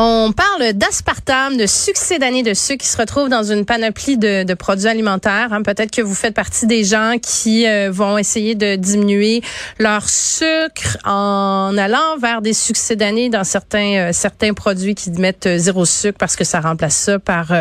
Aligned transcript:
On 0.00 0.30
parle 0.30 0.74
d'aspartame, 0.74 1.56
de 1.56 1.66
succès 1.66 2.20
d'année 2.20 2.44
de 2.44 2.54
sucre 2.54 2.84
qui 2.84 2.86
se 2.86 2.96
retrouve 2.96 3.28
dans 3.28 3.42
une 3.42 3.64
panoplie 3.64 4.16
de, 4.16 4.54
produits 4.54 4.86
alimentaires. 4.86 5.48
Hein. 5.52 5.62
Peut-être 5.62 5.90
que 5.90 6.02
vous 6.02 6.14
faites 6.14 6.34
partie 6.34 6.68
des 6.68 6.84
gens 6.84 7.16
qui 7.20 7.66
euh, 7.66 7.90
vont 7.90 8.16
essayer 8.16 8.54
de 8.54 8.76
diminuer 8.76 9.42
leur 9.80 10.08
sucre 10.08 10.98
en 11.04 11.76
allant 11.76 12.16
vers 12.22 12.42
des 12.42 12.52
succès 12.52 12.94
d'année 12.94 13.28
dans 13.28 13.42
certains 13.42 13.96
euh, 13.96 14.10
certains 14.12 14.54
produits 14.54 14.94
qui 14.94 15.10
mettent 15.10 15.46
euh, 15.46 15.58
zéro 15.58 15.84
sucre 15.84 16.16
parce 16.16 16.36
que 16.36 16.44
ça 16.44 16.60
remplace 16.60 16.94
ça 16.94 17.18
par 17.18 17.52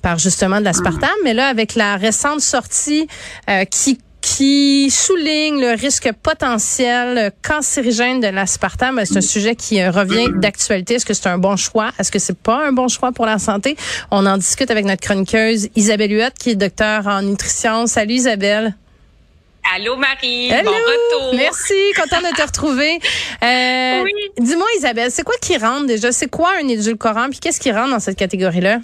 par 0.00 0.16
justement 0.16 0.60
de 0.60 0.64
l'aspartame. 0.66 1.10
Mais 1.24 1.34
là, 1.34 1.48
avec 1.48 1.74
la 1.74 1.96
récente 1.96 2.40
sortie 2.40 3.08
qui 3.72 3.98
qui 4.36 4.90
souligne 4.90 5.60
le 5.60 5.72
risque 5.72 6.12
potentiel 6.22 7.32
cancérigène 7.42 8.20
de 8.20 8.28
l'aspartame. 8.28 8.96
Ben, 8.96 9.04
c'est 9.04 9.16
un 9.16 9.22
sujet 9.22 9.56
qui 9.56 9.80
euh, 9.80 9.90
revient 9.90 10.28
d'actualité. 10.36 10.94
Est-ce 10.94 11.06
que 11.06 11.14
c'est 11.14 11.28
un 11.28 11.38
bon 11.38 11.56
choix? 11.56 11.90
Est-ce 11.98 12.12
que 12.12 12.20
c'est 12.20 12.38
pas 12.38 12.64
un 12.64 12.72
bon 12.72 12.86
choix 12.86 13.10
pour 13.10 13.26
la 13.26 13.38
santé? 13.38 13.76
On 14.12 14.24
en 14.26 14.36
discute 14.36 14.70
avec 14.70 14.84
notre 14.84 15.00
chroniqueuse 15.00 15.68
Isabelle 15.74 16.12
Huot, 16.12 16.30
qui 16.38 16.50
est 16.50 16.54
docteur 16.54 17.08
en 17.08 17.22
nutrition. 17.22 17.88
Salut 17.88 18.14
Isabelle. 18.14 18.76
Allô 19.74 19.96
Marie, 19.96 20.48
bon 20.48 20.70
retour. 20.70 21.34
Merci, 21.34 21.74
content 21.96 22.20
de 22.20 22.34
te 22.34 22.42
retrouver. 22.42 22.98
Euh, 23.42 24.02
oui. 24.04 24.12
Dis-moi 24.38 24.66
Isabelle, 24.76 25.10
c'est 25.10 25.22
quoi 25.22 25.34
qui 25.40 25.56
rentre 25.56 25.86
déjà? 25.86 26.12
C'est 26.12 26.28
quoi 26.28 26.50
un 26.62 26.68
édulcorant? 26.68 27.30
Puis 27.30 27.38
qu'est-ce 27.38 27.58
qui 27.58 27.72
rentre 27.72 27.90
dans 27.90 27.98
cette 27.98 28.18
catégorie-là? 28.18 28.80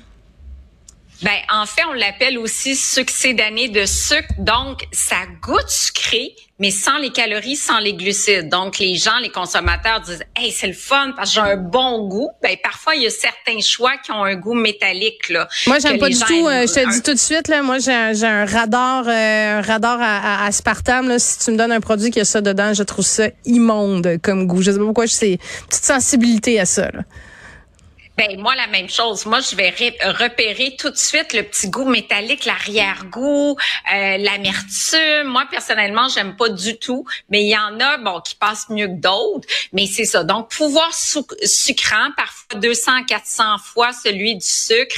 Ben, 1.23 1.33
en 1.51 1.65
fait, 1.65 1.83
on 1.89 1.95
l'appelle 1.95 2.39
aussi 2.39 2.77
succès 2.77 3.33
d'année 3.33 3.69
de 3.69 3.87
sucre. 3.87 4.29
Donc, 4.39 4.83
ça 4.93 5.17
goûte 5.43 5.69
sucré, 5.69 6.35
mais 6.59 6.71
sans 6.71 6.99
les 6.99 7.11
calories, 7.11 7.57
sans 7.57 7.79
les 7.79 7.95
glucides. 7.95 8.51
Donc, 8.51 8.79
les 8.79 8.97
gens, 8.97 9.19
les 9.23 9.31
consommateurs 9.31 10.01
disent, 10.03 10.23
hey, 10.37 10.53
c'est 10.53 10.67
le 10.67 10.75
fun 10.75 11.13
parce 11.17 11.31
que 11.31 11.37
j'ai 11.37 11.41
un 11.41 11.57
bon 11.57 12.07
goût. 12.07 12.29
Ben, 12.43 12.57
parfois, 12.63 12.97
il 12.97 13.03
y 13.03 13.07
a 13.07 13.11
certains 13.11 13.61
choix 13.61 13.97
qui 14.05 14.13
ont 14.13 14.25
un 14.25 14.35
goût 14.35 14.55
métallique, 14.55 15.31
là. 15.31 15.49
Moi, 15.67 15.79
j'aime 15.79 15.99
pas 15.99 16.11
du 16.11 16.19
tout, 16.19 16.47
euh, 16.47 16.67
je 16.67 16.75
te 16.75 16.93
dis 16.93 17.03
tout 17.03 17.15
de 17.15 17.19
suite, 17.19 17.49
là, 17.49 17.63
moi, 17.63 17.79
j'ai 17.79 17.93
un, 17.93 18.45
radar, 18.45 19.09
euh, 19.09 19.59
un 19.59 19.63
radar 19.63 19.99
à, 20.01 20.45
à, 20.45 20.47
aspartame, 20.47 21.09
là. 21.09 21.19
Si 21.19 21.39
tu 21.39 21.51
me 21.51 21.57
donnes 21.57 21.73
un 21.73 21.81
produit 21.81 22.11
qui 22.11 22.21
a 22.21 22.27
ça 22.27 22.43
dedans, 22.43 22.75
je 22.75 22.83
trouve 22.83 23.07
ça 23.07 23.29
immonde 23.47 24.19
comme 24.23 24.47
goût. 24.47 24.61
Je 24.61 24.71
sais 24.71 24.79
pas 24.79 24.85
pourquoi, 24.85 25.07
j'ai 25.07 25.33
une 25.33 25.39
petite 25.69 25.85
sensibilité 25.85 26.61
à 26.61 26.67
ça, 26.67 26.91
là. 26.91 27.01
Ben 28.17 28.41
moi 28.41 28.55
la 28.55 28.67
même 28.67 28.89
chose. 28.89 29.27
Moi 29.27 29.41
je 29.41 29.55
vais 29.55 29.69
repérer 29.69 30.75
tout 30.79 30.89
de 30.89 30.97
suite 30.97 31.35
le 31.35 31.43
petit 31.43 31.69
goût 31.69 31.85
métallique, 31.85 32.47
l'arrière-goût, 32.47 33.59
euh, 33.93 34.17
l'amertume. 34.17 35.25
Moi 35.25 35.45
personnellement 35.51 36.09
j'aime 36.09 36.35
pas 36.35 36.49
du 36.49 36.79
tout, 36.79 37.05
mais 37.29 37.43
il 37.43 37.49
y 37.49 37.59
en 37.59 37.79
a 37.79 37.99
bon 37.99 38.23
qui 38.23 38.35
passent 38.35 38.71
mieux 38.71 38.87
que 38.87 39.01
d'autres. 39.01 39.47
Mais 39.75 39.87
c'est 39.87 40.07
ça. 40.07 40.25
Donc 40.25 40.51
pouvoir 40.51 40.91
sucrant, 40.95 42.11
parfois 42.17 42.59
200, 42.59 43.05
400 43.05 43.59
fois 43.59 43.93
celui 43.93 44.37
du 44.37 44.47
sucre. 44.47 44.97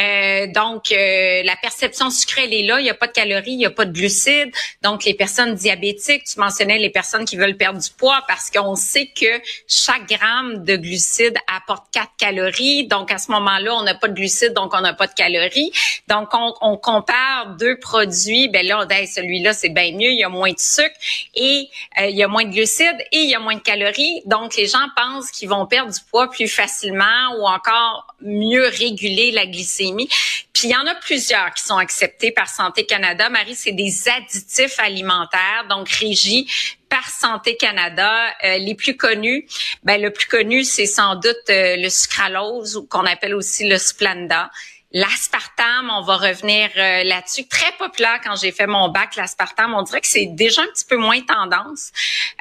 Euh, 0.00 0.48
donc 0.48 0.90
euh, 0.90 1.44
la 1.44 1.54
perception 1.62 2.10
sucrée 2.10 2.46
elle 2.46 2.54
est 2.54 2.64
là. 2.64 2.80
Il 2.80 2.86
y 2.86 2.90
a 2.90 2.94
pas 2.94 3.06
de 3.06 3.12
calories, 3.12 3.52
il 3.52 3.60
y 3.60 3.66
a 3.66 3.70
pas 3.70 3.84
de 3.84 3.92
glucides. 3.92 4.50
Donc 4.82 5.04
les 5.04 5.14
personnes 5.14 5.54
diabétiques, 5.54 6.24
tu 6.24 6.40
mentionnais 6.40 6.78
les 6.78 6.90
personnes 6.90 7.26
qui 7.26 7.36
veulent 7.36 7.56
perdre 7.56 7.80
du 7.80 7.90
poids 7.90 8.24
parce 8.26 8.50
qu'on 8.50 8.74
sait 8.74 9.06
que 9.06 9.40
chaque 9.68 10.08
gramme 10.08 10.64
de 10.64 10.74
glucides 10.74 11.38
apporte 11.46 11.84
4 11.92 12.10
calories 12.18 12.55
donc, 12.88 13.12
à 13.12 13.18
ce 13.18 13.30
moment-là, 13.32 13.74
on 13.74 13.82
n'a 13.82 13.94
pas 13.94 14.08
de 14.08 14.14
glucides, 14.14 14.52
donc 14.52 14.72
on 14.74 14.80
n'a 14.80 14.94
pas 14.94 15.06
de 15.06 15.12
calories. 15.12 15.72
Donc, 16.08 16.28
on, 16.32 16.76
compare 16.76 17.56
deux 17.58 17.78
produits. 17.78 18.48
Ben 18.48 18.66
là, 18.66 18.84
ben, 18.86 19.06
celui-là, 19.06 19.52
c'est 19.52 19.70
bien 19.70 19.92
mieux. 19.92 20.10
Il 20.10 20.18
y 20.18 20.24
a 20.24 20.28
moins 20.28 20.52
de 20.52 20.58
sucre 20.58 20.94
et 21.34 21.68
euh, 22.00 22.06
il 22.06 22.16
y 22.16 22.22
a 22.22 22.28
moins 22.28 22.44
de 22.44 22.50
glucides 22.50 23.00
et 23.12 23.18
il 23.18 23.30
y 23.30 23.34
a 23.34 23.38
moins 23.38 23.54
de 23.54 23.60
calories. 23.60 24.22
Donc, 24.26 24.56
les 24.56 24.66
gens 24.66 24.86
pensent 24.96 25.30
qu'ils 25.30 25.48
vont 25.48 25.66
perdre 25.66 25.92
du 25.92 26.00
poids 26.10 26.30
plus 26.30 26.48
facilement 26.48 27.34
ou 27.38 27.46
encore 27.46 28.14
mieux 28.20 28.66
réguler 28.66 29.32
la 29.32 29.46
glycémie. 29.46 30.08
Puis 30.56 30.68
il 30.68 30.70
y 30.70 30.76
en 30.76 30.86
a 30.86 30.94
plusieurs 30.94 31.52
qui 31.52 31.62
sont 31.64 31.76
acceptés 31.76 32.32
par 32.32 32.48
Santé 32.48 32.86
Canada. 32.86 33.28
Marie, 33.28 33.54
c'est 33.54 33.72
des 33.72 34.08
additifs 34.08 34.78
alimentaires, 34.78 35.66
donc 35.68 35.86
régis 35.90 36.46
par 36.88 37.06
Santé 37.10 37.58
Canada. 37.58 38.28
Euh, 38.42 38.56
les 38.56 38.74
plus 38.74 38.96
connus, 38.96 39.46
ben 39.82 40.00
le 40.00 40.10
plus 40.10 40.28
connu, 40.28 40.64
c'est 40.64 40.86
sans 40.86 41.16
doute 41.16 41.36
euh, 41.50 41.76
le 41.76 41.90
sucralose, 41.90 42.74
ou 42.78 42.86
qu'on 42.86 43.04
appelle 43.04 43.34
aussi 43.34 43.68
le 43.68 43.76
Splenda. 43.76 44.50
L'aspartame, 44.96 45.90
on 45.90 46.00
va 46.00 46.16
revenir 46.16 46.70
euh, 46.74 47.04
là-dessus. 47.04 47.46
Très 47.46 47.70
populaire 47.72 48.18
quand 48.24 48.34
j'ai 48.34 48.50
fait 48.50 48.66
mon 48.66 48.88
bac, 48.88 49.14
l'aspartame. 49.16 49.74
On 49.74 49.82
dirait 49.82 50.00
que 50.00 50.06
c'est 50.06 50.24
déjà 50.24 50.62
un 50.62 50.66
petit 50.68 50.86
peu 50.86 50.96
moins 50.96 51.20
tendance 51.20 51.92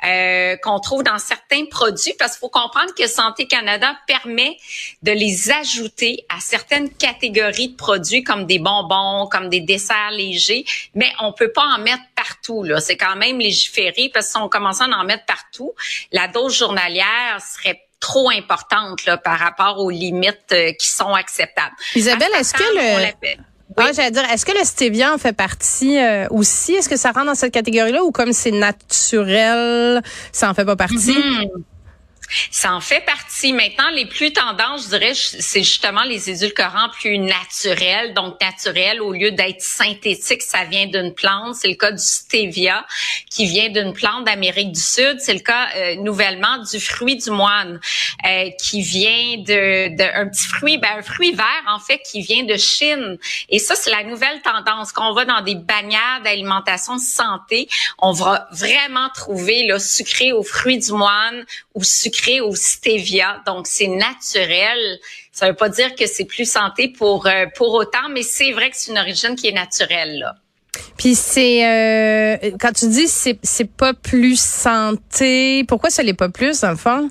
euh, 0.05 0.55
qu'on 0.63 0.79
trouve 0.79 1.03
dans 1.03 1.17
certains 1.17 1.65
produits 1.65 2.13
parce 2.17 2.31
qu'il 2.31 2.39
faut 2.39 2.49
comprendre 2.49 2.93
que 2.97 3.07
Santé 3.07 3.45
Canada 3.45 3.97
permet 4.07 4.55
de 5.03 5.11
les 5.11 5.51
ajouter 5.51 6.25
à 6.29 6.39
certaines 6.39 6.89
catégories 6.89 7.71
de 7.71 7.75
produits 7.75 8.23
comme 8.23 8.45
des 8.45 8.59
bonbons, 8.59 9.27
comme 9.29 9.49
des 9.49 9.59
desserts 9.59 10.11
légers, 10.11 10.63
mais 10.93 11.11
on 11.19 11.33
peut 11.33 11.51
pas 11.51 11.65
en 11.75 11.79
mettre 11.79 12.03
partout. 12.15 12.63
Là, 12.63 12.79
c'est 12.79 12.95
quand 12.95 13.17
même 13.17 13.37
légiféré 13.37 14.09
parce 14.13 14.27
que 14.27 14.31
si 14.31 14.37
on 14.37 14.47
commençait 14.47 14.85
à 14.85 14.97
en 14.97 15.03
mettre 15.03 15.25
partout, 15.25 15.73
la 16.13 16.29
dose 16.29 16.57
journalière 16.57 17.41
serait 17.41 17.84
trop 18.05 18.29
importante 18.29 19.03
là, 19.05 19.17
par 19.17 19.39
rapport 19.39 19.79
aux 19.79 19.89
limites 19.89 20.51
euh, 20.51 20.71
qui 20.73 20.87
sont 20.87 21.13
acceptables. 21.13 21.75
Isabelle, 21.95 22.29
est-ce 22.39 22.53
que 22.53 22.63
le... 22.63 23.35
Oui. 23.77 23.85
j'allais 23.95 24.11
dire, 24.11 24.23
est-ce 24.31 24.45
que 24.45 24.55
le 24.57 24.63
stevia 24.63 25.11
en 25.11 25.17
fait 25.17 25.33
partie 25.33 25.97
euh, 25.97 26.27
aussi? 26.29 26.73
Est-ce 26.73 26.87
que 26.87 26.97
ça 26.97 27.11
rentre 27.11 27.25
dans 27.25 27.35
cette 27.35 27.51
catégorie-là 27.51 28.03
ou 28.03 28.11
comme 28.11 28.31
c'est 28.31 28.51
naturel, 28.51 30.03
ça 30.31 30.51
en 30.51 30.53
fait 30.53 30.63
pas 30.63 30.75
partie? 30.75 30.95
Mm-hmm. 30.95 31.63
Ça 32.51 32.73
en 32.73 32.81
fait 32.81 33.01
partie. 33.01 33.53
Maintenant, 33.53 33.89
les 33.89 34.05
plus 34.05 34.33
tendances, 34.33 34.85
je 34.85 34.89
dirais, 34.89 35.13
c'est 35.13 35.63
justement 35.63 36.03
les 36.03 36.29
édulcorants 36.29 36.89
plus 36.89 37.17
naturels. 37.17 38.13
Donc, 38.13 38.39
naturels, 38.41 39.01
au 39.01 39.13
lieu 39.13 39.31
d'être 39.31 39.61
synthétiques, 39.61 40.41
ça 40.41 40.63
vient 40.65 40.87
d'une 40.87 41.13
plante. 41.13 41.55
C'est 41.55 41.67
le 41.67 41.75
cas 41.75 41.91
du 41.91 42.03
stevia, 42.03 42.85
qui 43.29 43.45
vient 43.45 43.69
d'une 43.69 43.93
plante 43.93 44.25
d'Amérique 44.25 44.71
du 44.71 44.79
Sud. 44.79 45.17
C'est 45.19 45.33
le 45.33 45.39
cas 45.39 45.67
euh, 45.75 45.95
nouvellement 45.97 46.57
du 46.59 46.79
fruit 46.79 47.17
du 47.17 47.29
moine, 47.29 47.79
euh, 48.25 48.49
qui 48.61 48.81
vient 48.81 49.37
de, 49.37 49.89
de, 49.95 50.29
petit 50.29 50.47
fruit, 50.47 50.77
ben, 50.77 50.97
un 50.97 51.01
fruit 51.01 51.33
vert, 51.33 51.63
en 51.67 51.79
fait, 51.79 51.99
qui 51.99 52.21
vient 52.21 52.43
de 52.43 52.57
Chine. 52.57 53.17
Et 53.49 53.59
ça, 53.59 53.75
c'est 53.75 53.91
la 53.91 54.03
nouvelle 54.03 54.41
tendance. 54.41 54.91
Quand 54.91 55.09
on 55.09 55.13
va 55.13 55.25
dans 55.25 55.41
des 55.41 55.55
bannières 55.55 56.21
d'alimentation 56.23 56.97
santé, 56.97 57.67
on 57.99 58.11
va 58.11 58.47
vraiment 58.51 59.09
trouver 59.13 59.65
le 59.67 59.79
sucré 59.79 60.31
au 60.31 60.43
fruit 60.43 60.79
du 60.79 60.91
moine 60.91 61.45
ou 61.73 61.83
sucré 61.83 62.14
au 62.41 62.55
stevia, 62.55 63.41
donc 63.45 63.67
c'est 63.67 63.87
naturel. 63.87 64.99
Ça 65.31 65.47
veut 65.47 65.55
pas 65.55 65.69
dire 65.69 65.95
que 65.95 66.05
c'est 66.07 66.25
plus 66.25 66.49
santé 66.49 66.89
pour 66.89 67.27
euh, 67.27 67.45
pour 67.55 67.73
autant, 67.73 68.09
mais 68.11 68.23
c'est 68.23 68.51
vrai 68.51 68.69
que 68.69 68.77
c'est 68.77 68.91
une 68.91 68.97
origine 68.97 69.35
qui 69.35 69.47
est 69.47 69.53
naturelle 69.53 70.19
là. 70.19 70.35
Puis 70.97 71.15
c'est 71.15 71.65
euh, 71.65 72.51
quand 72.59 72.73
tu 72.73 72.87
dis 72.89 73.07
c'est 73.07 73.39
c'est 73.43 73.69
pas 73.69 73.93
plus 73.93 74.39
santé, 74.39 75.63
pourquoi 75.67 75.89
ça 75.89 76.03
l'est 76.03 76.13
pas 76.13 76.29
plus 76.29 76.63
en 76.63 76.75
fond? 76.75 77.09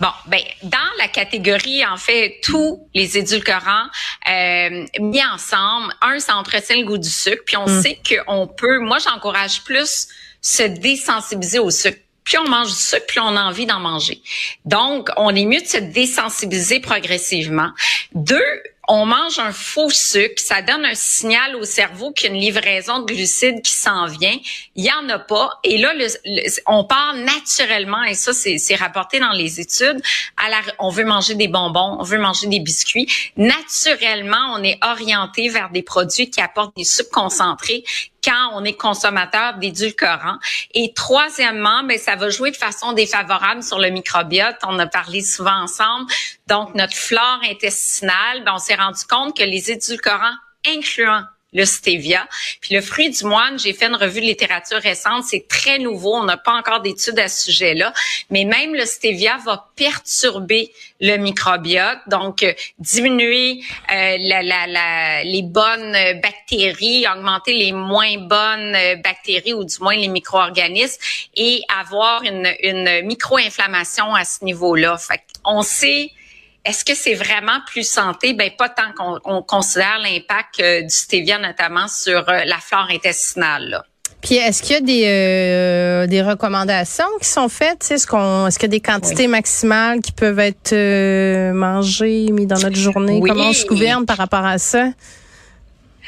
Bon, 0.00 0.08
ben 0.26 0.40
dans 0.64 0.78
la 0.98 1.08
catégorie 1.08 1.84
en 1.86 1.96
fait 1.96 2.40
tous 2.42 2.86
les 2.94 3.16
édulcorants 3.16 3.86
euh, 4.28 4.84
mis 5.00 5.24
ensemble, 5.24 5.94
un 6.02 6.18
ça 6.18 6.36
entretient 6.36 6.76
le 6.76 6.84
goût 6.84 6.98
du 6.98 7.08
sucre, 7.08 7.42
puis 7.46 7.56
on 7.56 7.66
mm. 7.66 7.82
sait 7.82 7.98
qu'on 8.06 8.46
peut. 8.46 8.78
Moi, 8.80 8.98
j'encourage 8.98 9.62
plus 9.64 10.08
se 10.42 10.64
désensibiliser 10.64 11.60
au 11.60 11.70
sucre 11.70 12.01
plus 12.24 12.38
on 12.38 12.48
mange 12.48 12.68
du 12.68 12.74
sucre, 12.74 13.06
plus 13.06 13.20
on 13.20 13.36
a 13.36 13.42
envie 13.42 13.66
d'en 13.66 13.80
manger. 13.80 14.22
Donc, 14.64 15.08
on 15.16 15.34
est 15.34 15.46
mieux 15.46 15.60
de 15.60 15.66
se 15.66 15.78
désensibiliser 15.78 16.80
progressivement. 16.80 17.70
Deux, 18.14 18.62
on 18.88 19.06
mange 19.06 19.38
un 19.38 19.52
faux 19.52 19.90
sucre, 19.90 20.42
ça 20.42 20.60
donne 20.60 20.84
un 20.84 20.94
signal 20.94 21.54
au 21.54 21.64
cerveau 21.64 22.10
qu'il 22.12 22.32
livraison 22.32 22.98
de 22.98 23.06
glucides 23.06 23.62
qui 23.62 23.72
s'en 23.72 24.06
vient. 24.06 24.36
Il 24.74 24.84
y 24.84 24.90
en 24.90 25.08
a 25.08 25.20
pas. 25.20 25.60
Et 25.62 25.78
là, 25.78 25.92
on 26.66 26.84
part 26.84 27.14
naturellement, 27.14 28.02
et 28.02 28.14
ça, 28.14 28.32
c'est 28.32 28.74
rapporté 28.74 29.20
dans 29.20 29.30
les 29.32 29.60
études, 29.60 30.02
on 30.80 30.90
veut 30.90 31.04
manger 31.04 31.34
des 31.36 31.48
bonbons, 31.48 31.96
on 32.00 32.02
veut 32.02 32.18
manger 32.18 32.48
des 32.48 32.58
biscuits. 32.60 33.06
Naturellement, 33.36 34.54
on 34.56 34.62
est 34.64 34.78
orienté 34.82 35.48
vers 35.48 35.70
des 35.70 35.82
produits 35.82 36.28
qui 36.28 36.40
apportent 36.40 36.76
des 36.76 36.84
sucres 36.84 37.10
concentrés 37.10 37.84
quand 38.24 38.50
on 38.54 38.64
est 38.64 38.74
consommateur 38.74 39.54
d'édulcorants. 39.54 40.38
Et 40.74 40.92
troisièmement, 40.94 41.82
ben, 41.84 41.98
ça 41.98 42.16
va 42.16 42.30
jouer 42.30 42.50
de 42.50 42.56
façon 42.56 42.92
défavorable 42.92 43.62
sur 43.62 43.78
le 43.78 43.90
microbiote. 43.90 44.56
On 44.66 44.78
a 44.78 44.86
parlé 44.86 45.22
souvent 45.22 45.62
ensemble. 45.62 46.10
Donc, 46.46 46.74
notre 46.74 46.94
flore 46.94 47.40
intestinale, 47.44 48.44
ben, 48.44 48.54
on 48.54 48.58
s'est 48.58 48.74
rendu 48.74 49.04
compte 49.08 49.36
que 49.36 49.42
les 49.42 49.70
édulcorants 49.70 50.36
incluant 50.66 51.22
le 51.52 51.64
stevia. 51.64 52.26
Puis 52.60 52.74
le 52.74 52.80
fruit 52.80 53.10
du 53.10 53.24
moine, 53.24 53.58
j'ai 53.58 53.72
fait 53.72 53.86
une 53.86 53.96
revue 53.96 54.20
de 54.20 54.26
littérature 54.26 54.78
récente, 54.78 55.24
c'est 55.24 55.46
très 55.48 55.78
nouveau, 55.78 56.14
on 56.14 56.24
n'a 56.24 56.36
pas 56.36 56.52
encore 56.52 56.80
d'études 56.80 57.18
à 57.18 57.28
ce 57.28 57.44
sujet-là, 57.44 57.92
mais 58.30 58.44
même 58.44 58.74
le 58.74 58.84
stevia 58.84 59.38
va 59.44 59.68
perturber 59.76 60.72
le 61.00 61.16
microbiote, 61.16 61.98
donc 62.06 62.42
euh, 62.42 62.52
diminuer 62.78 63.60
euh, 63.90 64.16
la, 64.20 64.42
la, 64.42 64.66
la, 64.66 65.24
les 65.24 65.42
bonnes 65.42 65.96
bactéries, 66.22 67.06
augmenter 67.08 67.54
les 67.54 67.72
moins 67.72 68.16
bonnes 68.18 68.76
bactéries 69.02 69.52
ou 69.52 69.64
du 69.64 69.76
moins 69.80 69.96
les 69.96 70.08
micro-organismes 70.08 71.00
et 71.36 71.62
avoir 71.80 72.22
une, 72.22 72.48
une 72.60 73.02
micro-inflammation 73.02 74.14
à 74.14 74.24
ce 74.24 74.44
niveau-là. 74.44 74.96
On 75.44 75.62
sait 75.62 76.12
est-ce 76.64 76.84
que 76.84 76.94
c'est 76.94 77.14
vraiment 77.14 77.60
plus 77.66 77.88
santé? 77.88 78.34
Ben 78.34 78.50
pas 78.56 78.68
tant 78.68 78.92
qu'on 78.96 79.42
considère 79.42 79.98
l'impact 79.98 80.60
euh, 80.60 80.82
du 80.82 80.94
stevia 80.94 81.38
notamment 81.38 81.88
sur 81.88 82.28
euh, 82.28 82.44
la 82.44 82.58
flore 82.58 82.86
intestinale. 82.90 83.82
Puis 84.20 84.36
est-ce 84.36 84.62
qu'il 84.62 84.74
y 84.74 84.76
a 84.76 84.80
des 84.80 85.04
euh, 85.06 86.06
des 86.06 86.22
recommandations 86.22 87.08
qui 87.20 87.28
sont 87.28 87.48
faites? 87.48 87.90
Est-ce 87.90 88.06
qu'on 88.06 88.46
est-ce 88.46 88.58
qu'il 88.58 88.68
y 88.68 88.70
a 88.70 88.78
des 88.78 88.80
quantités 88.80 89.26
maximales 89.26 90.00
qui 90.00 90.12
peuvent 90.12 90.38
être 90.38 91.52
mangées, 91.52 92.28
mis 92.30 92.46
dans 92.46 92.58
notre 92.58 92.76
journée? 92.76 93.20
Comment 93.26 93.48
on 93.48 93.52
se 93.52 93.66
gouverne 93.66 94.06
par 94.06 94.18
rapport 94.18 94.44
à 94.44 94.58
ça? 94.58 94.90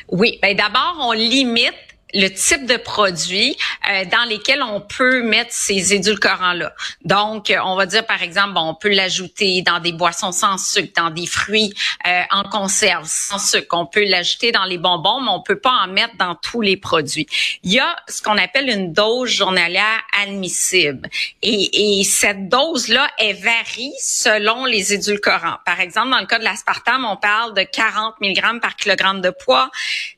Oui, 0.08 0.38
ben 0.40 0.56
d'abord 0.56 0.98
on 1.00 1.12
limite 1.12 1.74
le 2.14 2.28
type 2.28 2.66
de 2.66 2.76
produit 2.76 3.56
euh, 3.90 4.04
dans 4.04 4.24
lesquels 4.28 4.62
on 4.62 4.80
peut 4.80 5.22
mettre 5.22 5.52
ces 5.52 5.94
édulcorants-là. 5.94 6.72
Donc, 7.04 7.50
euh, 7.50 7.56
on 7.64 7.76
va 7.76 7.86
dire 7.86 8.06
par 8.06 8.22
exemple, 8.22 8.54
bon, 8.54 8.68
on 8.68 8.74
peut 8.74 8.94
l'ajouter 8.94 9.62
dans 9.62 9.80
des 9.80 9.92
boissons 9.92 10.32
sans 10.32 10.56
sucre, 10.56 10.92
dans 10.96 11.10
des 11.10 11.26
fruits 11.26 11.74
euh, 12.06 12.22
en 12.30 12.44
conserve 12.44 13.06
sans 13.06 13.38
sucre. 13.38 13.76
On 13.76 13.86
peut 13.86 14.04
l'ajouter 14.04 14.52
dans 14.52 14.64
les 14.64 14.78
bonbons, 14.78 15.20
mais 15.20 15.30
on 15.30 15.42
peut 15.42 15.58
pas 15.58 15.72
en 15.72 15.88
mettre 15.88 16.16
dans 16.16 16.36
tous 16.36 16.60
les 16.60 16.76
produits. 16.76 17.26
Il 17.64 17.72
y 17.72 17.80
a 17.80 17.96
ce 18.08 18.22
qu'on 18.22 18.38
appelle 18.38 18.68
une 18.68 18.92
dose 18.92 19.30
journalière 19.30 20.00
admissible. 20.22 21.08
Et, 21.42 21.98
et 22.00 22.04
cette 22.04 22.48
dose-là, 22.48 23.08
elle 23.18 23.36
varie 23.36 23.92
selon 24.00 24.64
les 24.64 24.94
édulcorants. 24.94 25.58
Par 25.66 25.80
exemple, 25.80 26.10
dans 26.10 26.20
le 26.20 26.26
cas 26.26 26.38
de 26.38 26.44
l'aspartame, 26.44 27.04
on 27.04 27.16
parle 27.16 27.54
de 27.54 27.62
40 27.62 28.14
mg 28.20 28.60
par 28.60 28.76
kilogramme 28.76 29.20
de 29.20 29.30
poids. 29.30 29.70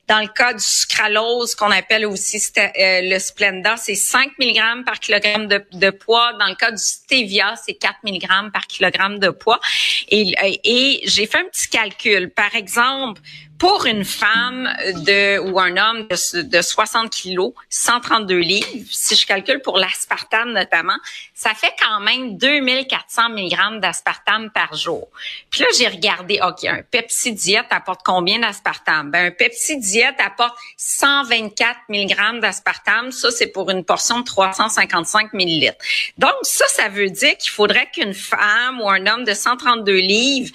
Dans 0.09 0.21
le 0.21 0.29
cas 0.29 0.53
du 0.53 0.63
sucralose, 0.63 1.57
aussi 2.07 2.39
euh, 2.59 3.01
le 3.03 3.19
Splenda, 3.19 3.77
c'est 3.77 3.95
5 3.95 4.33
mg 4.39 4.85
par 4.85 5.01
kilogramme 5.01 5.47
de, 5.47 5.91
poids. 5.91 6.33
Dans 6.39 6.49
le 6.49 6.55
cas 6.55 6.71
du 6.71 6.83
stevia, 6.83 7.55
c'est 7.65 7.75
4 7.75 7.99
mg 8.05 8.51
par 8.53 8.67
kilogramme 8.67 9.19
de 9.19 9.31
poids. 9.31 9.61
Et, 10.09 10.35
et 10.65 11.01
j'ai 11.05 11.27
fait 11.27 11.39
un 11.39 11.45
petit 11.45 11.69
calcul. 11.69 12.31
Par 12.31 12.55
exemple, 12.55 13.21
pour 13.59 13.87
une 13.87 14.05
femme 14.05 14.69
de 15.05 15.39
ou 15.39 15.59
un 15.59 15.77
homme 15.77 16.07
de, 16.09 16.43
de 16.43 16.63
60 16.63 17.11
kilos, 17.11 17.53
132 17.71 18.37
livres, 18.39 18.67
si 18.91 19.15
je 19.15 19.27
calcule 19.27 19.61
pour 19.61 19.79
l'aspartame 19.79 20.53
notamment, 20.53 20.97
ça 21.35 21.55
fait 21.55 21.73
quand 21.83 22.01
même 22.01 22.37
2400 22.37 23.31
mg 23.31 23.81
d'aspartame 23.81 24.51
par 24.51 24.75
jour. 24.75 25.09
Puis 25.51 25.61
là, 25.61 25.67
j'ai 25.79 25.89
regardé, 25.89 26.41
OK, 26.43 26.65
un 26.65 26.83
Pepsi 26.83 27.33
Diète 27.33 27.67
apporte 27.71 28.01
combien 28.05 28.39
d'aspartame? 28.39 29.11
Ben, 29.11 29.27
un 29.27 29.31
Pepsi 29.31 29.79
Diète 29.79 30.17
apporte 30.19 30.57
124 30.77 31.79
mg 31.89 32.41
d'aspartame. 32.41 33.11
Ça, 33.11 33.31
c'est 33.31 33.49
pour 33.49 33.71
une 33.71 33.85
portion 33.85 34.21
de 34.21 34.25
355 34.25 35.33
ml. 35.33 35.75
Donc, 36.19 36.35
ça, 36.43 36.67
ça 36.69 36.89
veut 36.89 37.11
dire 37.11 37.37
qu'il 37.39 37.51
faudrait 37.51 37.89
qu'une 37.93 38.15
femme 38.15 38.81
ou 38.81 38.89
un 38.89 39.07
homme 39.07 39.25
de 39.25 39.35
132 39.35 39.93
livres 39.95 40.53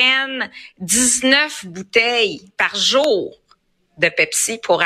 prennent 0.00 0.50
19 0.78 1.66
bouteilles 1.66 2.40
par 2.56 2.74
jour 2.74 3.36
de 3.98 4.08
Pepsi 4.08 4.58
pour, 4.58 4.82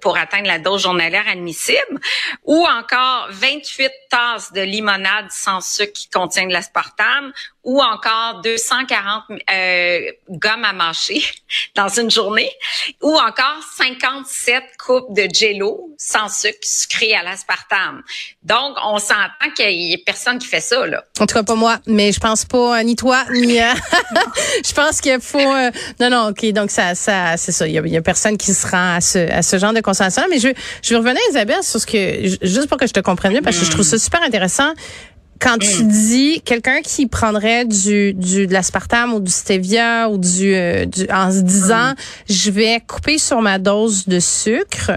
pour 0.00 0.16
atteindre 0.16 0.48
la 0.48 0.58
dose 0.58 0.82
journalière 0.82 1.28
admissible, 1.28 2.00
ou 2.44 2.66
encore 2.66 3.28
28 3.30 3.90
tasses 4.10 4.52
de 4.52 4.62
limonade 4.62 5.30
sans 5.30 5.60
sucre 5.60 5.92
qui 5.92 6.10
contient 6.10 6.46
de 6.46 6.52
l'aspartame, 6.52 7.32
ou 7.62 7.80
encore 7.82 8.40
240 8.42 9.24
euh, 9.30 9.98
gommes 10.30 10.64
à 10.64 10.72
mâcher 10.72 11.22
dans 11.76 11.88
une 11.88 12.10
journée, 12.10 12.50
ou 13.02 13.14
encore 13.14 13.60
57 13.76 14.62
coupes 14.78 15.14
de 15.14 15.28
jello 15.32 15.94
sans 15.98 16.28
sucre 16.28 16.58
sucré 16.62 17.14
à 17.14 17.22
l'aspartame. 17.22 18.02
Donc, 18.42 18.76
on 18.82 18.98
s'entend 18.98 19.50
qu'il 19.54 19.70
y 19.70 19.94
a 19.94 19.98
personne 20.04 20.38
qui 20.38 20.46
fait 20.46 20.60
ça, 20.60 20.86
là. 20.86 21.04
En 21.18 21.26
tout 21.26 21.34
cas, 21.34 21.42
pas 21.42 21.54
moi, 21.54 21.78
mais 21.86 22.12
je 22.12 22.20
pense 22.20 22.46
pas, 22.46 22.78
euh, 22.78 22.82
ni 22.82 22.96
toi, 22.96 23.24
ni... 23.30 23.60
Euh, 23.60 23.66
je 24.64 24.72
pense 24.72 25.00
qu'il 25.00 25.20
faut... 25.20 25.38
Euh, 25.38 25.70
non, 26.00 26.08
non, 26.08 26.28
OK, 26.30 26.44
donc 26.52 26.70
ça, 26.70 26.94
ça 26.94 27.36
c'est 27.36 27.52
ça. 27.52 27.68
Il 27.68 27.74
y, 27.74 27.96
a, 27.96 28.02
personne 28.02 28.38
qui 28.38 28.54
se 28.54 28.66
rend 28.66 28.94
à 28.96 29.00
ce, 29.00 29.18
à 29.30 29.42
ce 29.42 29.58
genre 29.58 29.74
de 29.74 29.80
consommation. 29.80 30.22
Mais 30.30 30.38
je, 30.38 30.48
je 30.82 30.90
vais 30.90 30.96
revenir, 30.96 31.20
Isabelle, 31.30 31.62
sur 31.62 31.80
ce 31.80 31.86
que... 31.86 32.26
Juste 32.42 32.68
pour 32.68 32.78
que 32.78 32.86
je 32.86 32.92
te 32.92 33.00
comprenne 33.00 33.34
mieux, 33.34 33.42
parce 33.42 33.58
que 33.58 33.64
je 33.66 33.70
trouve 33.70 33.84
ça 33.84 33.98
super 33.98 34.22
intéressant 34.22 34.72
quand 35.40 35.58
tu 35.58 35.84
mm. 35.84 35.88
dis 35.88 36.42
quelqu'un 36.44 36.82
qui 36.82 37.06
prendrait 37.06 37.64
du, 37.64 38.12
du 38.12 38.46
de 38.46 38.52
l'aspartame 38.52 39.14
ou 39.14 39.20
du 39.20 39.30
stevia 39.30 40.08
ou 40.08 40.18
du, 40.18 40.54
euh, 40.54 40.84
du 40.84 41.06
en 41.10 41.32
se 41.32 41.40
disant 41.40 41.92
mm. 41.92 41.96
je 42.28 42.50
vais 42.50 42.82
couper 42.86 43.18
sur 43.18 43.40
ma 43.40 43.58
dose 43.58 44.06
de 44.06 44.20
sucre 44.20 44.92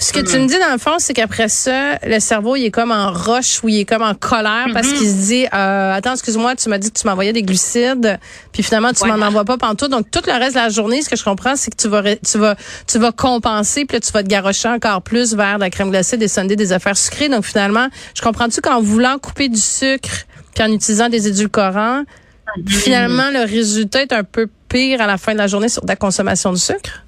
ce 0.00 0.12
que 0.12 0.20
tu 0.20 0.26
mm-hmm. 0.26 0.42
me 0.42 0.46
dis 0.46 0.58
dans 0.60 0.72
le 0.72 0.78
fond, 0.78 0.94
c'est 0.98 1.12
qu'après 1.12 1.48
ça, 1.48 1.98
le 2.04 2.20
cerveau 2.20 2.54
il 2.54 2.64
est 2.64 2.70
comme 2.70 2.92
en 2.92 3.12
roche 3.12 3.62
ou 3.64 3.68
il 3.68 3.80
est 3.80 3.84
comme 3.84 4.02
en 4.02 4.14
colère 4.14 4.68
parce 4.72 4.86
mm-hmm. 4.86 4.94
qu'il 4.94 5.08
se 5.08 5.26
dit 5.26 5.46
euh, 5.46 5.92
attends 5.92 6.12
excuse-moi, 6.12 6.54
tu 6.54 6.68
m'as 6.68 6.78
dit 6.78 6.92
que 6.92 6.98
tu 6.98 7.06
m'envoyais 7.06 7.32
des 7.32 7.42
glucides, 7.42 8.18
puis 8.52 8.62
finalement 8.62 8.92
tu 8.92 9.04
m'en 9.06 9.14
envoies 9.14 9.44
pas 9.44 9.58
pantoute. 9.58 9.90
Donc 9.90 10.08
tout 10.10 10.22
le 10.24 10.32
reste 10.32 10.54
de 10.54 10.60
la 10.60 10.68
journée, 10.68 11.02
ce 11.02 11.08
que 11.08 11.16
je 11.16 11.24
comprends, 11.24 11.56
c'est 11.56 11.72
que 11.72 11.76
tu 11.76 11.88
vas 11.88 12.02
tu 12.16 12.38
vas 12.38 12.54
tu 12.86 12.98
vas 12.98 13.10
compenser, 13.10 13.86
puis 13.86 13.96
là, 13.96 14.00
tu 14.00 14.12
vas 14.12 14.22
te 14.22 14.28
garrocher 14.28 14.68
encore 14.68 15.02
plus 15.02 15.34
vers 15.34 15.58
la 15.58 15.68
crème 15.68 15.90
glacée, 15.90 16.16
des 16.16 16.28
sundaes, 16.28 16.54
des 16.54 16.72
affaires 16.72 16.96
sucrées. 16.96 17.28
Donc 17.28 17.44
finalement, 17.44 17.88
je 18.14 18.22
comprends-tu 18.22 18.60
qu'en 18.60 18.80
voulant 18.80 19.18
couper 19.18 19.48
du 19.48 19.60
sucre 19.60 20.10
puis 20.54 20.64
en 20.64 20.72
utilisant 20.72 21.08
des 21.08 21.26
édulcorants, 21.26 22.02
mm-hmm. 22.02 22.68
finalement 22.68 23.30
le 23.32 23.40
résultat 23.40 24.02
est 24.02 24.12
un 24.12 24.24
peu 24.24 24.48
pire 24.68 25.00
à 25.00 25.08
la 25.08 25.18
fin 25.18 25.32
de 25.32 25.38
la 25.38 25.48
journée 25.48 25.68
sur 25.68 25.84
ta 25.84 25.96
consommation 25.96 26.52
de 26.52 26.58
sucre? 26.58 27.02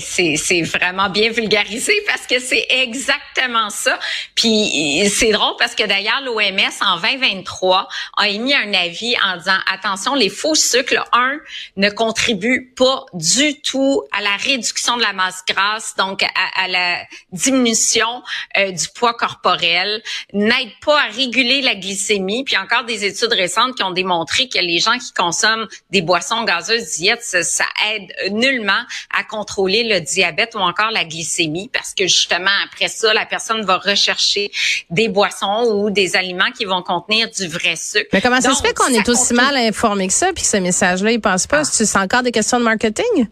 C'est 0.00 0.62
vraiment 0.62 1.08
bien 1.08 1.30
vulgarisé 1.30 1.94
parce 2.06 2.26
que 2.26 2.40
c'est 2.40 2.66
exactement 2.70 3.70
ça. 3.70 3.98
Puis 4.34 5.08
c'est 5.10 5.32
drôle 5.32 5.54
parce 5.58 5.74
que 5.74 5.84
d'ailleurs 5.84 6.20
l'OMS 6.22 6.72
en 6.80 7.00
2023 7.00 7.88
a 8.16 8.28
émis 8.28 8.54
un 8.54 8.74
avis 8.74 9.14
en 9.24 9.36
disant 9.36 9.58
attention 9.72 10.14
les 10.14 10.28
faux 10.28 10.54
sucres 10.54 11.04
un 11.12 11.38
ne 11.76 11.90
contribuent 11.90 12.72
pas 12.76 13.06
du 13.14 13.60
tout 13.60 14.02
à 14.12 14.22
la 14.22 14.36
réduction 14.36 14.96
de 14.96 15.02
la 15.02 15.12
masse 15.12 15.42
grasse 15.48 15.94
donc 15.96 16.22
à, 16.22 16.68
la 16.68 16.98
diminution 17.32 18.22
euh, 18.56 18.72
du 18.72 18.88
poids 18.94 19.14
corporel, 19.14 20.02
n'aident 20.32 20.70
pas 20.84 21.00
à 21.02 21.06
réguler 21.06 21.62
la 21.62 21.74
glycémie. 21.74 22.44
Puis 22.44 22.56
encore 22.56 22.84
des 22.84 23.04
études 23.04 23.32
récentes 23.32 23.76
qui 23.76 23.82
ont 23.82 23.90
démontré 23.90 24.48
que 24.48 24.58
les 24.58 24.78
gens 24.78 24.98
qui 24.98 25.12
consomment 25.12 25.66
des 25.90 26.02
boissons 26.02 26.44
gazeuses 26.44 26.96
diètes 26.96 27.22
ça, 27.22 27.42
ça 27.42 27.64
aide 27.90 28.32
nullement 28.32 28.82
à 29.10 29.24
contrôler 29.24 29.75
le 29.82 30.00
diabète 30.00 30.54
ou 30.54 30.58
encore 30.58 30.90
la 30.90 31.04
glycémie 31.04 31.70
parce 31.72 31.94
que 31.94 32.06
justement 32.06 32.50
après 32.64 32.88
ça, 32.88 33.12
la 33.14 33.26
personne 33.26 33.64
va 33.64 33.78
rechercher 33.78 34.50
des 34.90 35.08
boissons 35.08 35.70
ou 35.72 35.90
des 35.90 36.16
aliments 36.16 36.50
qui 36.56 36.64
vont 36.64 36.82
contenir 36.82 37.30
du 37.30 37.48
vrai 37.48 37.76
sucre. 37.76 38.08
Mais 38.12 38.20
comment 38.20 38.40
ça 38.40 38.54
se 38.54 38.62
fait 38.62 38.74
qu'on 38.74 38.88
est 38.88 39.08
aussi 39.08 39.34
mal 39.34 39.56
informé 39.56 40.08
que 40.08 40.14
ça 40.14 40.32
puis 40.34 40.42
que 40.42 40.48
ce 40.48 40.56
message-là, 40.58 41.12
il 41.12 41.20
passe 41.20 41.46
pas? 41.46 41.60
Ah. 41.60 41.64
C'est 41.64 41.98
encore 41.98 42.22
des 42.22 42.32
questions 42.32 42.58
de 42.58 42.64
marketing? 42.64 43.28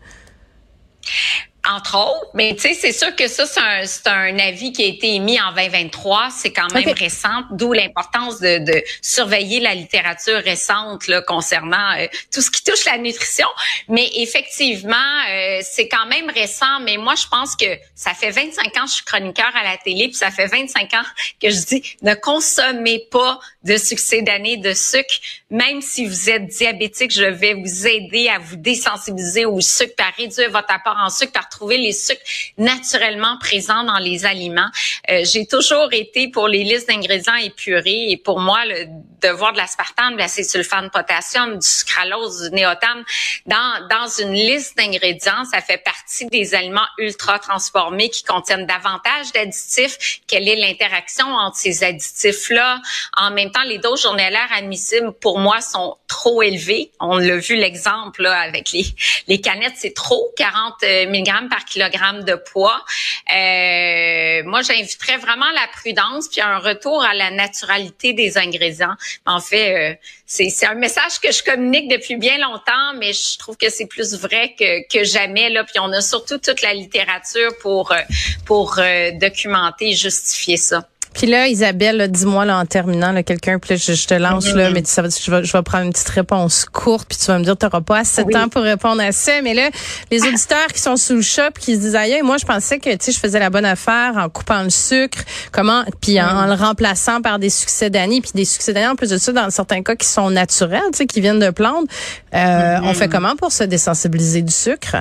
Entre 1.68 1.96
autres. 1.96 2.30
Mais 2.34 2.54
tu 2.54 2.60
sais, 2.62 2.74
c'est 2.74 2.92
sûr 2.92 3.14
que 3.16 3.28
ça, 3.28 3.46
c'est 3.46 4.06
un, 4.08 4.12
un, 4.12 4.38
avis 4.38 4.72
qui 4.72 4.82
a 4.82 4.86
été 4.86 5.14
émis 5.14 5.40
en 5.40 5.52
2023. 5.52 6.28
C'est 6.30 6.52
quand 6.52 6.72
même 6.72 6.90
récent, 6.90 7.42
d'où 7.50 7.72
l'importance 7.72 8.40
de, 8.40 8.58
de, 8.58 8.82
surveiller 9.00 9.60
la 9.60 9.74
littérature 9.74 10.38
récente 10.42 11.06
là, 11.06 11.22
concernant 11.22 11.96
euh, 11.98 12.06
tout 12.32 12.40
ce 12.40 12.50
qui 12.50 12.62
touche 12.62 12.84
la 12.84 12.98
nutrition. 12.98 13.48
Mais 13.88 14.08
effectivement, 14.16 14.94
euh, 15.30 15.60
c'est 15.62 15.88
quand 15.88 16.06
même 16.06 16.30
récent. 16.30 16.80
Mais 16.82 16.96
moi, 16.96 17.14
je 17.14 17.26
pense 17.28 17.56
que 17.56 17.66
ça 17.94 18.12
fait 18.14 18.30
25 18.30 18.66
ans 18.76 18.84
que 18.84 18.88
je 18.88 18.94
suis 18.94 19.04
chroniqueur 19.04 19.50
à 19.54 19.64
la 19.64 19.76
télé, 19.76 20.08
puis 20.08 20.16
ça 20.16 20.30
fait 20.30 20.46
25 20.46 20.94
ans 20.94 21.04
que 21.40 21.50
je 21.50 21.64
dis 21.66 21.82
ne 22.02 22.14
consommez 22.14 23.06
pas 23.10 23.38
de 23.62 23.76
succès 23.76 24.22
d'année 24.22 24.56
de 24.56 24.72
sucre. 24.72 25.14
Même 25.50 25.80
si 25.80 26.06
vous 26.06 26.30
êtes 26.30 26.46
diabétique, 26.46 27.12
je 27.12 27.24
vais 27.24 27.54
vous 27.54 27.86
aider 27.86 28.28
à 28.28 28.38
vous 28.38 28.56
désensibiliser 28.56 29.46
au 29.46 29.60
sucre, 29.60 29.94
par 29.96 30.12
réduire 30.16 30.50
votre 30.50 30.72
apport 30.72 30.96
en 31.00 31.10
sucre, 31.10 31.32
par 31.32 31.48
trouver 31.54 31.76
les 31.78 31.92
sucres 31.92 32.20
naturellement 32.58 33.38
présents 33.38 33.84
dans 33.84 33.98
les 33.98 34.26
aliments. 34.26 34.70
Euh, 35.10 35.22
j'ai 35.24 35.46
toujours 35.46 35.92
été 35.92 36.28
pour 36.28 36.48
les 36.48 36.64
listes 36.64 36.88
d'ingrédients 36.88 37.36
épurés 37.36 38.10
et 38.10 38.16
pour 38.16 38.40
moi, 38.40 38.64
le 38.64 38.86
devoir 39.22 39.52
de 39.52 39.58
l'aspartame, 39.58 40.14
de 40.14 40.18
l'acésulfame 40.18 40.90
potassium, 40.90 41.58
du 41.58 41.66
sucralose, 41.66 42.50
du 42.50 42.56
néotame, 42.56 43.04
dans, 43.46 43.88
dans 43.88 44.08
une 44.08 44.32
liste 44.32 44.76
d'ingrédients, 44.76 45.44
ça 45.50 45.60
fait 45.60 45.78
partie 45.78 46.26
des 46.26 46.54
aliments 46.54 46.86
ultra 46.98 47.38
transformés 47.38 48.10
qui 48.10 48.24
contiennent 48.24 48.66
davantage 48.66 49.32
d'additifs. 49.32 50.20
Quelle 50.26 50.48
est 50.48 50.56
l'interaction 50.56 51.26
entre 51.26 51.56
ces 51.56 51.84
additifs-là? 51.84 52.80
En 53.16 53.30
même 53.30 53.50
temps, 53.50 53.62
les 53.62 53.78
doses 53.78 54.02
journalières 54.02 54.50
admissibles, 54.52 55.12
pour 55.12 55.38
moi, 55.38 55.60
sont 55.60 55.96
trop 56.08 56.42
élevées. 56.42 56.90
On 57.00 57.16
l'a 57.16 57.36
vu 57.36 57.54
l'exemple 57.56 58.26
avec 58.26 58.72
les, 58.72 58.84
les 59.28 59.40
canettes, 59.40 59.74
c'est 59.76 59.94
trop, 59.94 60.32
40 60.36 60.74
euh, 60.82 61.06
par 61.48 61.64
kilogramme 61.64 62.24
de 62.24 62.34
poids. 62.34 62.84
Euh, 63.30 64.42
moi, 64.44 64.62
j'inviterais 64.62 65.16
vraiment 65.18 65.50
la 65.52 65.66
prudence 65.72 66.28
puis 66.28 66.40
un 66.40 66.58
retour 66.58 67.04
à 67.04 67.14
la 67.14 67.30
naturalité 67.30 68.12
des 68.12 68.38
ingrédients. 68.38 68.94
En 69.26 69.40
fait, 69.40 69.92
euh, 69.92 69.94
c'est 70.26 70.66
un 70.66 70.74
message 70.74 71.20
que 71.20 71.32
je 71.32 71.42
communique 71.42 71.88
depuis 71.88 72.16
bien 72.16 72.38
longtemps, 72.38 72.94
mais 72.98 73.12
je 73.12 73.38
trouve 73.38 73.56
que 73.56 73.70
c'est 73.70 73.86
plus 73.86 74.14
vrai 74.14 74.54
que, 74.58 74.86
que 74.88 75.04
jamais. 75.04 75.50
Là. 75.50 75.64
Puis 75.64 75.78
on 75.80 75.92
a 75.92 76.00
surtout 76.00 76.38
toute 76.38 76.62
la 76.62 76.74
littérature 76.74 77.52
pour, 77.60 77.92
euh, 77.92 78.00
pour 78.46 78.80
documenter 79.20 79.90
et 79.90 79.94
justifier 79.94 80.56
ça. 80.56 80.88
Puis 81.14 81.28
là, 81.28 81.46
Isabelle, 81.46 82.08
dis-moi 82.10 82.44
là, 82.44 82.58
en 82.58 82.66
terminant, 82.66 83.12
là, 83.12 83.22
quelqu'un, 83.22 83.58
puis 83.58 83.76
je, 83.76 84.06
te 84.06 84.14
lance 84.14 84.52
là, 84.52 84.68
mm-hmm. 84.68 84.74
mais 84.74 84.82
ça, 84.84 85.02
je, 85.02 85.30
vais, 85.30 85.44
je 85.44 85.52
vais 85.52 85.62
prendre 85.62 85.84
une 85.84 85.92
petite 85.92 86.08
réponse 86.08 86.64
courte, 86.64 87.08
puis 87.08 87.16
tu 87.16 87.26
vas 87.26 87.38
me 87.38 87.44
dire, 87.44 87.56
tu 87.56 87.64
n'auras 87.64 87.80
pas 87.80 87.98
assez 87.98 88.24
de 88.24 88.30
temps 88.30 88.48
pour 88.48 88.62
répondre 88.62 89.00
à 89.00 89.12
ça. 89.12 89.40
Mais 89.42 89.54
là, 89.54 89.70
les 90.10 90.22
auditeurs 90.22 90.66
qui 90.72 90.80
sont 90.80 90.96
sous 90.96 91.14
le 91.14 91.22
choc, 91.22 91.54
qui 91.58 91.76
se 91.76 91.80
disent, 91.80 91.96
aïe, 91.96 92.20
moi, 92.22 92.36
je 92.36 92.44
pensais 92.44 92.78
que, 92.78 92.90
tu 92.90 92.96
sais, 93.00 93.12
je 93.12 93.18
faisais 93.18 93.38
la 93.38 93.48
bonne 93.48 93.64
affaire 93.64 94.14
en 94.16 94.28
coupant 94.28 94.62
le 94.62 94.70
sucre, 94.70 95.20
comment, 95.52 95.84
puis 96.00 96.20
en, 96.20 96.46
le 96.46 96.54
remplaçant 96.54 97.22
par 97.22 97.38
des 97.38 97.50
succès 97.50 97.90
d'année, 97.90 98.20
puis 98.20 98.32
des 98.34 98.44
succès 98.44 98.72
d'année, 98.72 98.88
en 98.88 98.96
plus 98.96 99.10
de 99.10 99.18
ça, 99.18 99.32
dans 99.32 99.48
certains 99.50 99.82
cas 99.82 99.94
qui 99.94 100.08
sont 100.08 100.30
naturels, 100.30 100.82
tu 100.92 100.98
sais, 100.98 101.06
qui 101.06 101.20
viennent 101.20 101.38
de 101.38 101.50
plantes. 101.50 101.86
Euh, 102.34 102.78
On 102.82 102.92
fait 102.92 103.06
mm-hmm. 103.06 103.10
comment 103.10 103.36
pour 103.36 103.52
se 103.52 103.64
désensibiliser 103.64 104.42
du 104.42 104.52
sucre? 104.52 104.96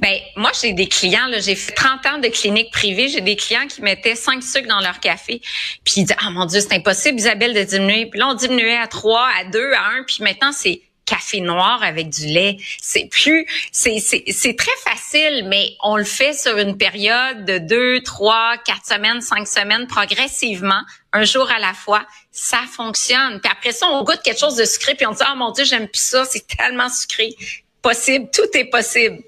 Ben 0.00 0.18
moi 0.36 0.50
j'ai 0.60 0.72
des 0.72 0.88
clients 0.88 1.26
là, 1.28 1.40
j'ai 1.40 1.54
fait 1.54 1.72
30 1.72 2.06
ans 2.06 2.18
de 2.18 2.28
clinique 2.28 2.70
privée, 2.70 3.08
j'ai 3.08 3.20
des 3.20 3.36
clients 3.36 3.66
qui 3.66 3.82
mettaient 3.82 4.16
5 4.16 4.42
sucres 4.42 4.68
dans 4.68 4.80
leur 4.80 5.00
café, 5.00 5.40
puis 5.84 5.94
ils 5.98 6.02
disaient 6.04 6.16
"Ah 6.20 6.30
mon 6.30 6.46
dieu, 6.46 6.60
c'est 6.60 6.74
impossible 6.74 7.18
Isabelle 7.18 7.54
de 7.54 7.62
diminuer." 7.62 8.06
Puis 8.06 8.18
là 8.18 8.28
on 8.28 8.34
diminuait 8.34 8.76
à 8.76 8.86
3, 8.86 9.28
à 9.40 9.44
2, 9.44 9.72
à 9.72 9.88
1, 9.98 10.04
puis 10.04 10.18
maintenant 10.20 10.52
c'est 10.52 10.82
café 11.04 11.40
noir 11.40 11.82
avec 11.82 12.08
du 12.08 12.26
lait. 12.26 12.56
C'est 12.80 13.08
plus, 13.10 13.46
c'est, 13.72 13.98
c'est, 14.00 14.24
c'est 14.28 14.56
très 14.56 14.76
facile, 14.84 15.46
mais 15.48 15.76
on 15.82 15.96
le 15.96 16.04
fait 16.04 16.32
sur 16.32 16.56
une 16.58 16.76
période 16.76 17.44
de 17.44 17.58
2, 17.58 18.02
3, 18.02 18.56
4 18.64 18.86
semaines, 18.86 19.20
5 19.20 19.46
semaines, 19.46 19.86
progressivement, 19.86 20.80
un 21.12 21.24
jour 21.24 21.50
à 21.50 21.58
la 21.58 21.74
fois. 21.74 22.06
Ça 22.32 22.62
fonctionne. 22.70 23.40
Puis 23.40 23.50
après 23.52 23.72
ça, 23.72 23.86
on 23.88 24.02
goûte 24.02 24.22
quelque 24.22 24.40
chose 24.40 24.56
de 24.56 24.64
sucré, 24.64 24.94
puis 24.94 25.06
on 25.06 25.12
dit, 25.12 25.22
ah 25.24 25.34
mon 25.34 25.50
Dieu, 25.52 25.64
j'aime 25.64 25.88
plus 25.88 26.02
ça, 26.02 26.24
c'est 26.24 26.46
tellement 26.46 26.88
sucré. 26.88 27.34
Possible, 27.82 28.30
tout 28.32 28.48
est 28.54 28.64
possible. 28.70 29.18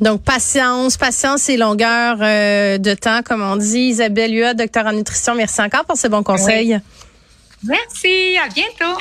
Donc, 0.00 0.22
patience, 0.22 0.96
patience 0.96 1.48
et 1.48 1.56
longueur 1.56 2.18
euh, 2.20 2.78
de 2.78 2.94
temps, 2.94 3.22
comme 3.22 3.42
on 3.42 3.56
dit. 3.56 3.90
Isabelle 3.90 4.34
Hua, 4.34 4.54
docteur 4.54 4.86
en 4.86 4.92
nutrition, 4.92 5.34
merci 5.34 5.60
encore 5.60 5.84
pour 5.84 5.96
ces 5.96 6.08
bons 6.08 6.22
conseils. 6.22 6.78
Merci, 7.62 8.36
à 8.36 8.48
bientôt. 8.48 8.98